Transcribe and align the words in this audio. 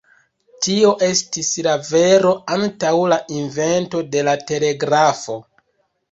Tio 0.67 0.91
estis 1.07 1.49
la 1.67 1.73
vero 1.89 2.31
antaŭ 2.55 2.93
la 3.11 3.19
invento 3.35 4.01
de 4.15 4.23
la 4.29 4.33
telegrafo. 4.53 5.37